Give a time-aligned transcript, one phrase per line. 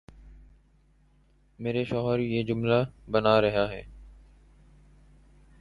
[1.59, 3.81] میرے شوہر یہ جملہ بنا رہا ہے